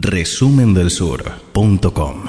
[0.00, 2.24] resumendelsur.com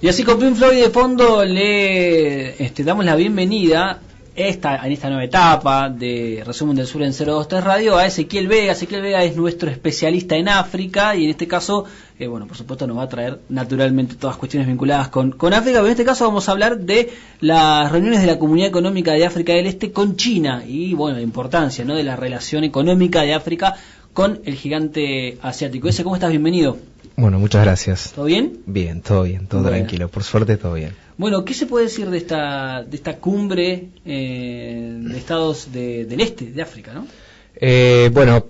[0.00, 4.00] Y así con Pink Floyd de fondo le este, damos la bienvenida
[4.34, 8.72] esta, en esta nueva etapa de Resumen del Sur en 023 Radio a Ezequiel Vega.
[8.72, 11.84] Ezequiel Vega es nuestro especialista en África y en este caso,
[12.18, 15.78] eh, bueno, por supuesto nos va a traer naturalmente todas cuestiones vinculadas con, con África,
[15.78, 19.26] pero en este caso vamos a hablar de las reuniones de la Comunidad Económica de
[19.26, 21.96] África del Este con China y, bueno, la importancia ¿no?
[21.96, 23.74] de la relación económica de África
[24.12, 25.88] con el gigante asiático.
[25.88, 26.30] Ese, ¿cómo estás?
[26.30, 26.78] Bienvenido.
[27.16, 28.12] Bueno, muchas gracias.
[28.14, 28.60] ¿Todo bien?
[28.66, 30.08] Bien, todo bien, todo tranquilo.
[30.08, 30.94] Por suerte, todo bien.
[31.18, 36.46] Bueno, ¿qué se puede decir de esta, de esta cumbre eh, de estados del este
[36.46, 37.06] de África, no?
[37.54, 38.46] Eh, bueno,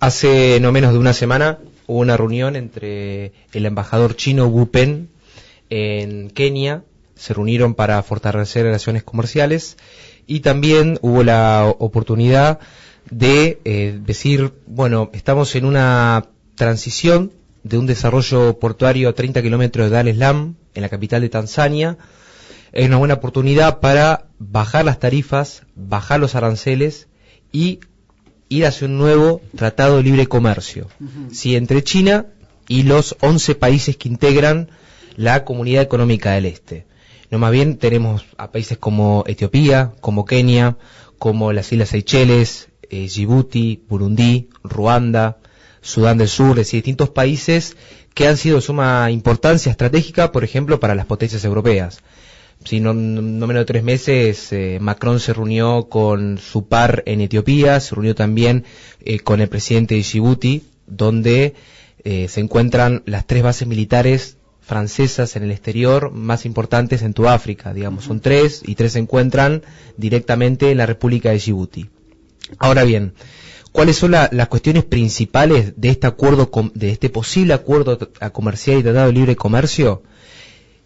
[0.00, 5.08] hace no menos de una semana hubo una reunión entre el embajador chino Wu Pen
[5.70, 6.82] en Kenia.
[7.14, 9.78] Se reunieron para fortalecer relaciones comerciales
[10.26, 12.58] y también hubo la oportunidad
[13.10, 17.32] de eh, decir, bueno, estamos en una transición
[17.62, 21.28] de un desarrollo portuario a 30 kilómetros de Dar es Salaam, en la capital de
[21.28, 21.98] Tanzania.
[22.72, 27.08] Es una buena oportunidad para bajar las tarifas, bajar los aranceles
[27.52, 27.80] y
[28.48, 30.88] ir hacia un nuevo tratado de libre comercio,
[31.32, 32.26] sí, entre China
[32.68, 34.70] y los 11 países que integran
[35.16, 36.86] la Comunidad Económica del Este.
[37.30, 40.76] No más bien tenemos a países como Etiopía, como Kenia,
[41.18, 45.38] como las Islas Seychelles, eh, Djibouti, Burundi, Ruanda,
[45.80, 47.76] Sudán del Sur, es decir, distintos países
[48.14, 52.00] que han sido de suma importancia estratégica, por ejemplo, para las potencias europeas.
[52.64, 57.20] Si no, no menos de tres meses, eh, Macron se reunió con su par en
[57.20, 58.64] Etiopía, se reunió también
[59.00, 61.54] eh, con el presidente de Djibouti, donde
[62.28, 67.72] se encuentran las tres bases militares francesas en el exterior más importantes en toda África,
[67.72, 69.62] digamos, son tres y tres se encuentran
[69.96, 71.88] directamente en la República de Djibouti.
[72.58, 73.14] Ahora bien,
[73.72, 77.98] ¿cuáles son las cuestiones principales de este acuerdo, de este posible acuerdo
[78.32, 80.02] comercial y tratado de libre comercio?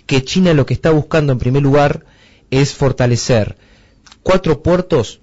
[0.06, 2.04] Que China lo que está buscando en primer lugar
[2.50, 3.56] es fortalecer
[4.22, 5.20] cuatro puertos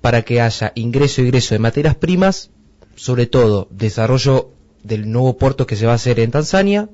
[0.00, 2.50] para que haya ingreso y egreso de materias primas,
[2.94, 4.50] sobre todo desarrollo
[4.82, 6.88] del nuevo puerto que se va a hacer en Tanzania,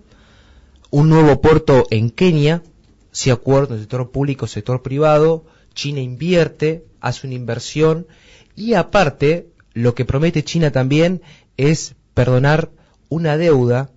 [0.91, 2.63] un nuevo puerto en Kenia,
[3.11, 5.45] si acuerdo sector público, sector privado,
[5.75, 8.07] China invierte, hace una inversión
[8.55, 11.23] y aparte, lo que promete China también
[11.57, 12.71] es perdonar
[13.09, 13.91] una deuda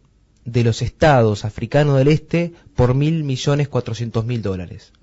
[0.45, 4.93] de los estados africanos del este por mil millones cuatrocientos mil dólares.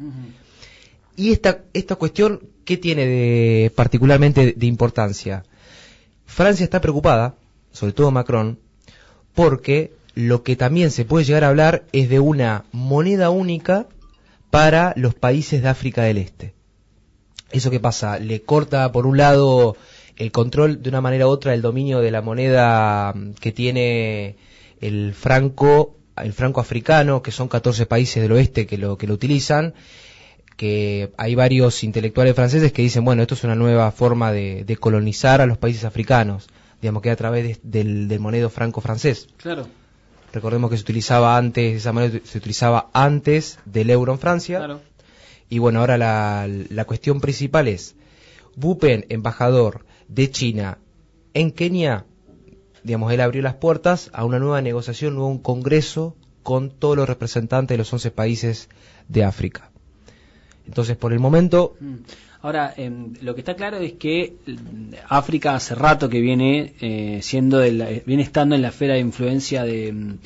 [1.16, 5.44] Y esta, esta cuestión, ¿qué tiene de particularmente de importancia?
[6.26, 7.34] Francia está preocupada,
[7.72, 8.58] sobre todo Macron,
[9.34, 13.86] porque lo que también se puede llegar a hablar es de una moneda única
[14.50, 16.54] para los países de África del Este.
[17.52, 18.18] ¿Eso qué pasa?
[18.18, 19.76] Le corta, por un lado,
[20.16, 24.36] el control de una manera u otra el dominio de la moneda mm, que tiene
[24.80, 29.14] el franco, el franco africano, que son 14 países del oeste que lo, que lo
[29.14, 29.74] utilizan,
[30.56, 35.40] que hay varios intelectuales franceses que dicen, bueno, esto es una nueva forma de, colonizar
[35.40, 36.48] a los países africanos,
[36.80, 39.28] digamos que a través del, del monedo franco francés.
[39.36, 39.66] Claro.
[40.32, 44.58] Recordemos que se utilizaba antes, esa moneda se utilizaba antes del euro en Francia.
[44.58, 44.80] Claro
[45.52, 47.94] y bueno, ahora la, la cuestión principal es,
[48.56, 50.78] Bupen, embajador de China
[51.34, 52.06] en Kenia,
[52.82, 57.06] digamos, él abrió las puertas a una nueva negociación, un nuevo congreso con todos los
[57.06, 58.70] representantes de los 11 países
[59.08, 59.70] de África.
[60.66, 61.76] Entonces, por el momento...
[61.80, 61.96] Mm.
[62.40, 67.18] Ahora, em, lo que está claro es que mm, África hace rato que viene eh,
[67.20, 70.18] siendo, viene estando en la esfera de influencia de, mm,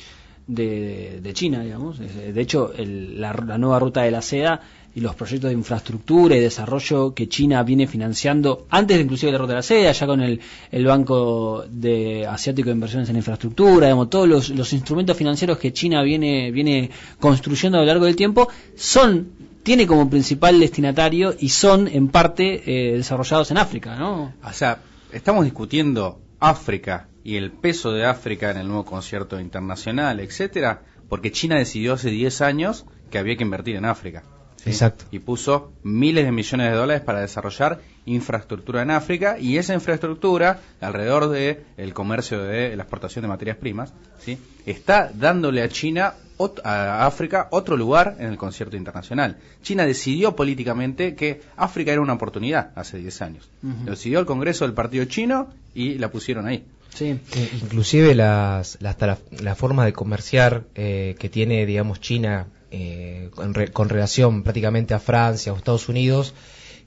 [0.47, 1.99] de, China, digamos.
[1.99, 4.61] De hecho, la, la, nueva ruta de la seda
[4.97, 9.37] y los proyectos de infraestructura y desarrollo que China viene financiando antes de inclusive la
[9.37, 10.39] ruta de la seda, ya con el,
[10.87, 16.49] Banco de Asiático de Inversiones en Infraestructura, digamos, todos los, instrumentos financieros que China viene,
[16.49, 22.07] viene construyendo a lo largo del tiempo, son tiene como principal destinatario y son en
[22.07, 24.33] parte eh, desarrollados en África, ¿no?
[24.43, 24.79] O sea,
[25.11, 31.31] estamos discutiendo África y el peso de África en el nuevo concierto internacional, etcétera, porque
[31.31, 34.23] China decidió hace 10 años que había que invertir en África.
[34.67, 35.05] Exacto.
[35.11, 40.59] Y puso miles de millones de dólares para desarrollar infraestructura en África y esa infraestructura
[40.81, 44.37] alrededor de el comercio de la exportación de materias primas, ¿sí?
[44.65, 46.13] está dándole a China
[46.63, 49.37] a África otro lugar en el concierto internacional.
[49.61, 53.49] China decidió políticamente que África era una oportunidad hace 10 años.
[53.61, 56.65] Lo decidió el Congreso del Partido Chino y la pusieron ahí.
[56.93, 57.19] Sí.
[57.61, 58.97] inclusive las, las,
[59.39, 63.29] la, forma de comerciar eh, que tiene, digamos, China eh,
[63.71, 66.33] con, relación prácticamente a Francia o Estados Unidos,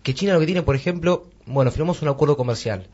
[0.03, 2.87] que China lo que tiene, por ejemplo, bueno, firmamos un acuerdo comercial,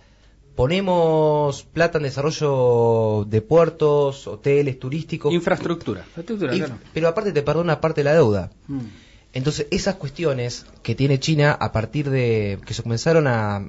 [0.57, 5.33] ponemos plata en desarrollo de puertos, hoteles, turísticos.
[5.33, 6.57] Infraestructura.
[6.57, 8.51] Y- Pero aparte te perdona parte de la deuda.
[8.67, 8.81] Mm.
[9.35, 13.63] Entonces, esas cuestiones que tiene China a partir de que se comenzaron a,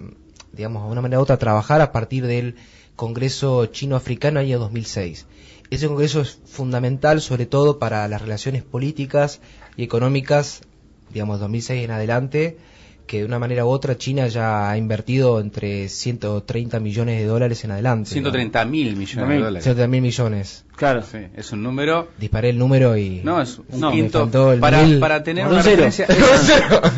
[0.54, 2.56] digamos, de una manera u otra a trabajar a partir del
[2.96, 5.26] Congreso Chino-Africano año 2006.
[5.70, 9.42] Ese congreso es fundamental sobre todo para las relaciones políticas
[9.76, 10.62] y económicas,
[11.14, 12.58] digamos, 2006 en adelante,
[13.08, 17.64] que de una manera u otra China ya ha invertido entre 130 millones de dólares
[17.64, 18.12] en adelante.
[18.12, 19.64] 130 mil millones de dólares.
[19.64, 20.66] 130 mil millones.
[20.76, 21.02] Claro.
[21.02, 23.22] Sí, es un número Disparé el número y...
[23.24, 24.52] No, es un No, quinto.
[24.54, 25.00] el Para, mil.
[25.00, 25.84] para tener Con una un cero.
[25.86, 26.06] referencia,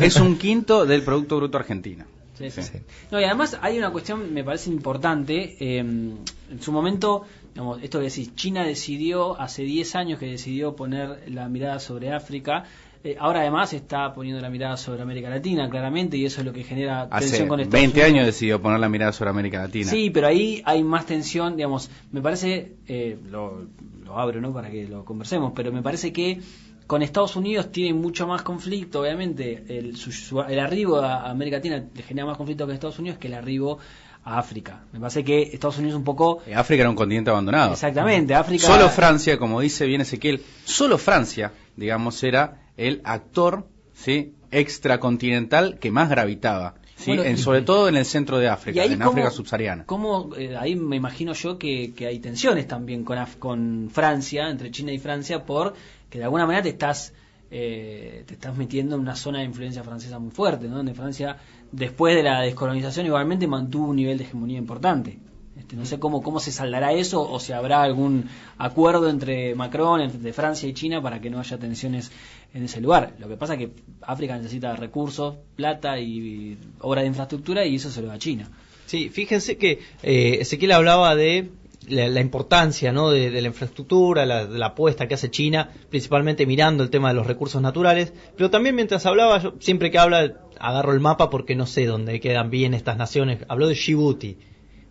[0.02, 2.04] es un quinto del Producto Bruto Argentino.
[2.36, 2.62] Sí, sí.
[2.62, 2.78] Sí.
[3.10, 5.56] No, y además hay una cuestión, me parece importante.
[5.60, 6.24] eh, en
[6.60, 7.24] su momento,
[7.54, 12.12] digamos, esto que decís, China decidió, hace 10 años que decidió poner la mirada sobre
[12.12, 12.64] África.
[13.02, 16.52] Eh, ahora además está poniendo la mirada sobre América Latina, claramente, y eso es lo
[16.52, 18.10] que genera Hace tensión con Estados 20 Unidos.
[18.14, 19.90] años decidió poner la mirada sobre América Latina.
[19.90, 23.66] Sí, pero ahí hay más tensión, digamos, me parece, eh, lo,
[24.04, 24.52] lo abro, ¿no?
[24.52, 26.40] Para que lo conversemos, pero me parece que
[26.86, 31.58] con Estados Unidos tiene mucho más conflicto, obviamente, el, su- su- el arribo a América
[31.58, 33.78] Latina le genera más conflicto que Estados Unidos que el arribo
[34.24, 34.80] a África.
[34.92, 36.42] Me parece que Estados Unidos un poco...
[36.46, 37.72] Eh, África era un continente abandonado.
[37.72, 38.66] Exactamente, África...
[38.66, 42.56] Solo Francia, como dice bien Ezequiel, solo Francia, digamos, era
[42.86, 44.34] el actor ¿sí?
[44.50, 46.74] extracontinental que más gravitaba.
[46.96, 47.10] ¿sí?
[47.10, 49.84] Bueno, En- sobre todo en el centro de África, en cómo- África subsahariana.
[49.86, 54.48] cómo, eh, ahí me imagino yo que, que hay tensiones también con, Af- con Francia,
[54.50, 55.74] entre China y Francia, por
[56.08, 57.12] que de alguna manera te estás
[57.52, 60.76] eh, te estás metiendo en una zona de influencia francesa muy fuerte, ¿no?
[60.76, 61.36] donde Francia,
[61.72, 65.18] después de la descolonización, igualmente mantuvo un nivel de hegemonía importante.
[65.60, 70.00] Este, no sé cómo, cómo se saldará eso o si habrá algún acuerdo entre Macron,
[70.00, 72.10] entre Francia y China para que no haya tensiones
[72.54, 73.14] en ese lugar.
[73.18, 73.70] Lo que pasa es que
[74.00, 78.50] África necesita recursos, plata y obra de infraestructura y eso se lo da China.
[78.86, 81.50] Sí, fíjense que eh, Ezequiel hablaba de
[81.88, 83.10] la, importancia ¿no?
[83.10, 87.08] de, de la infraestructura, la, de la apuesta que hace China, principalmente mirando el tema
[87.08, 91.28] de los recursos naturales, pero también mientras hablaba, yo siempre que habla agarro el mapa
[91.28, 94.38] porque no sé dónde quedan bien estas naciones, habló de Djibouti.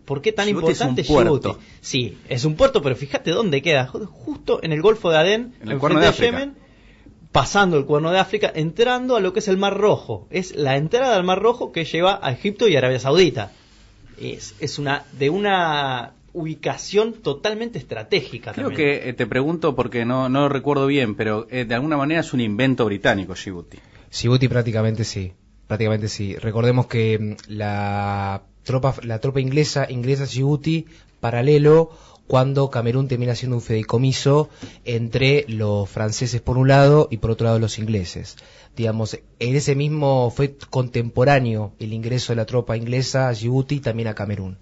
[0.04, 1.38] ¿Por qué tan es un importante puerto.
[1.38, 1.64] Djibouti?
[1.80, 5.40] Sí, es un puerto, pero fíjate dónde queda, ju- justo en el Golfo de Adén,
[5.60, 6.30] En el enfrente Cuerno de África.
[6.40, 6.54] Yemen,
[7.32, 10.26] pasando el Cuerno de África, entrando a lo que es el Mar Rojo.
[10.30, 13.52] Es la entrada al Mar Rojo que lleva a Egipto y Arabia Saudita.
[14.20, 18.52] Es, es una de una ubicación totalmente estratégica.
[18.52, 18.76] Creo también.
[19.02, 22.20] que eh, te pregunto porque no, no lo recuerdo bien, pero eh, de alguna manera
[22.20, 23.78] es un invento británico, Djibouti.
[24.12, 25.32] Djibouti prácticamente sí,
[25.66, 26.36] prácticamente sí.
[26.36, 30.86] Recordemos que mm, la la tropa inglesa ingresa a Djibouti
[31.20, 31.90] paralelo
[32.26, 34.50] cuando Camerún termina siendo un fideicomiso
[34.84, 38.36] entre los franceses por un lado y por otro lado los ingleses.
[38.76, 43.80] Digamos, en ese mismo fue contemporáneo el ingreso de la tropa inglesa a Djibouti y
[43.80, 44.58] también a Camerún.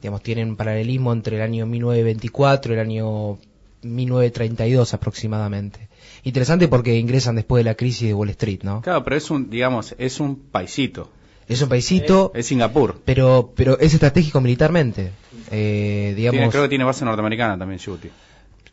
[0.00, 3.38] Digamos, tienen paralelismo entre el año 1924 y el año
[3.82, 5.88] 1932 aproximadamente.
[6.22, 8.80] Interesante porque ingresan después de la crisis de Wall Street, ¿no?
[8.82, 11.10] Claro, pero es un, digamos, es un paisito.
[11.50, 13.00] Es un paisito, Es Singapur.
[13.04, 15.10] pero pero es estratégico militarmente.
[15.50, 18.08] Eh, Tiene- digamos, creo que tiene base norteamericana también, Djibouti.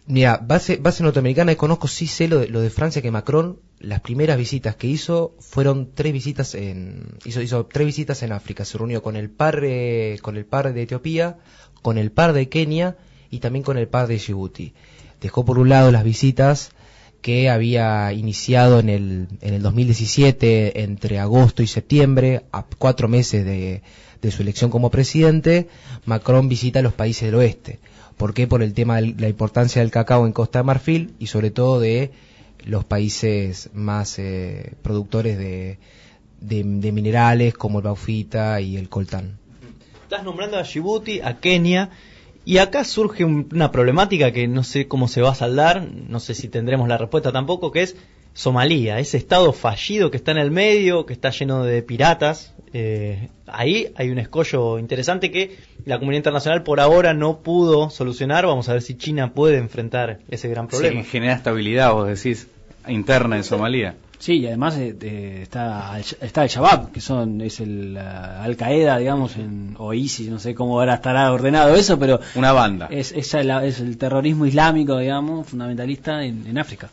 [0.05, 3.59] mira, base, base norteamericana, y conozco, sí sé lo de, lo de Francia, que Macron,
[3.79, 8.63] las primeras visitas que hizo fueron tres visitas en, hizo, hizo tres visitas en África.
[8.63, 11.37] Se reunió con el par, eh, con el par de Etiopía,
[11.81, 12.95] con el par de Kenia
[13.31, 14.73] y también con el par de Djibouti.
[15.19, 16.71] Dejó por un lado las visitas
[17.21, 23.45] que había iniciado en el, en el 2017 entre agosto y septiembre, a cuatro meses
[23.45, 23.81] de,
[24.21, 25.67] de su elección como presidente,
[26.05, 27.79] Macron visita los países del oeste.
[28.17, 28.47] ¿Por qué?
[28.47, 31.79] Por el tema de la importancia del cacao en Costa de Marfil y sobre todo
[31.79, 32.11] de
[32.65, 35.77] los países más eh, productores de,
[36.41, 39.37] de, de minerales como el baufita y el coltán.
[40.03, 41.89] Estás nombrando a Djibouti, a Kenia,
[42.53, 46.19] y acá surge un- una problemática que no sé cómo se va a saldar, no
[46.19, 47.95] sé si tendremos la respuesta tampoco, que es
[48.33, 52.53] Somalia, ese estado fallido que está en el medio, que está lleno de piratas.
[52.73, 58.45] eh, ahí hay un escollo interesante que la comunidad internacional por ahora no pudo solucionar.
[58.45, 61.01] Vamos a ver si China puede enfrentar ese gran problema.
[61.01, 62.47] Sí, genera estabilidad, vos decís,
[62.87, 63.95] interna en Somalia.
[64.19, 68.55] Sí, y además eh, eh, está, está el Shabab, que son es el ah, Al
[68.57, 72.87] Qaeda, digamos, en, o ISIS, no sé cómo ahora estará ordenado eso, pero Una banda.
[72.89, 76.89] es, es, el, es el terrorismo islámico, digamos, fundamentalista en, en África.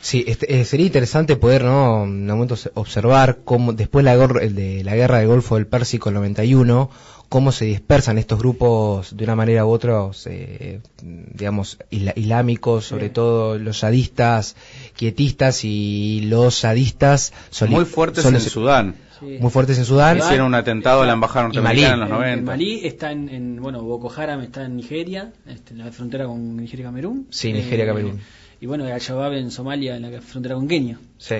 [0.00, 2.04] Sí, este, eh, sería interesante poder, ¿no?
[2.04, 5.28] En un momento se- observar cómo, después de la, gor- el de la guerra del
[5.28, 6.88] Golfo del Pérsico en el 91,
[7.28, 13.10] cómo se dispersan estos grupos de una manera u otra, eh, digamos, isla- islámicos, sobre
[13.10, 14.56] todo los sadistas,
[14.96, 17.32] quietistas y los sadistas
[17.68, 18.94] Muy fuertes en Sudán.
[19.20, 19.36] Sí.
[19.40, 20.18] Muy fuertes en Sudán.
[20.18, 22.38] Hicieron un atentado a la embajada norteamericana en los En- 90.
[22.38, 26.26] En Malí está en, en, bueno, Boko Haram está en Nigeria, este, en la frontera
[26.26, 27.26] con Nigeria y Camerún.
[27.30, 28.20] Sí, Nigeria, Eh, Camerún.
[28.60, 30.98] Y bueno, Al-Shabaab en Somalia, en la frontera con Kenia.
[31.18, 31.36] Sí.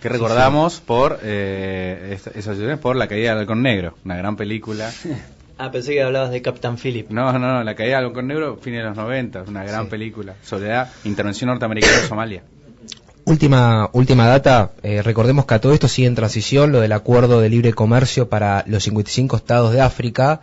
[0.00, 4.90] Que recordamos por eh, esas situaciones por La caída del halcón negro, una gran película.
[5.56, 7.08] Ah, pensé que hablabas de Capitán Philip.
[7.10, 9.90] No, no, no, La caída del halcón negro, fines de los 90, una gran Sí.
[9.90, 12.42] película sobre la intervención norteamericana en Somalia.
[13.24, 17.40] Última, última data, eh, recordemos que a todo esto sigue en transición lo del acuerdo
[17.40, 20.40] de libre comercio para los 55 estados de África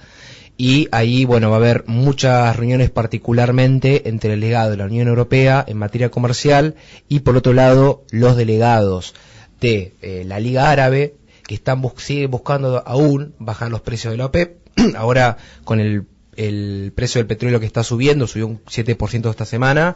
[0.63, 5.08] y ahí, bueno, va a haber muchas reuniones particularmente entre el delegado de la Unión
[5.08, 6.75] Europea en materia comercial
[7.10, 9.15] y por otro lado los delegados
[9.60, 11.15] de eh, la Liga Árabe
[11.48, 14.60] que están bus sigue buscando aún bajar los precios de la OPEP.
[14.96, 19.96] Ahora con el, el precio del petróleo que está subiendo, subió un 7% esta semana.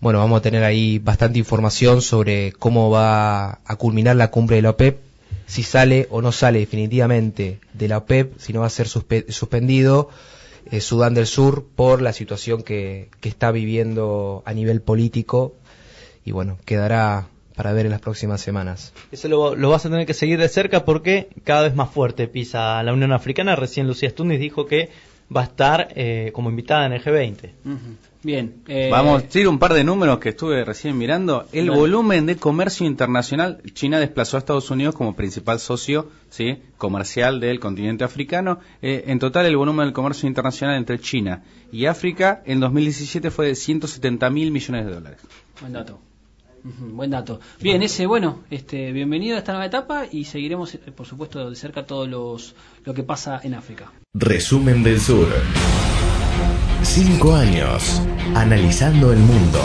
[0.00, 4.62] Bueno, vamos a tener ahí bastante información sobre cómo va a culminar la cumbre de
[4.62, 5.07] la OPEP,
[5.48, 9.28] si sale o no sale definitivamente de la OPEP, si no va a ser suspe-
[9.30, 10.08] suspendido
[10.70, 15.54] eh, Sudán del Sur por la situación que, que está viviendo a nivel político
[16.24, 17.26] y bueno, quedará
[17.56, 18.92] para ver en las próximas semanas.
[19.10, 22.28] Eso lo, lo vas a tener que seguir de cerca porque cada vez más fuerte
[22.28, 23.56] pisa la Unión Africana.
[23.56, 24.90] Recién Lucía Stundis dijo que
[25.34, 27.50] va a estar eh, como invitada en el G20.
[27.64, 27.76] Ujú.
[28.22, 28.62] Bien.
[28.66, 31.46] eh, Vamos a decir un par de números que estuve recién mirando.
[31.52, 36.58] El volumen de comercio internacional, China desplazó a Estados Unidos como principal socio ¿sí?
[36.78, 38.58] comercial del continente africano.
[38.82, 43.46] Eh, en total, el volumen del comercio internacional entre China y África en 2017 fue
[43.46, 45.20] de 170 mil millones de dólares.
[45.60, 46.00] Buen dato.
[46.64, 47.38] Buen dato.
[47.60, 51.54] Bien, ese, bueno, este, bienvenido a esta nueva etapa y seguiremos, eh, por supuesto, de
[51.56, 53.92] cerca todo los, lo que pasa en África.
[54.12, 55.28] Resumen del Sur.
[56.82, 58.02] Cinco años
[58.34, 59.60] analizando el mundo.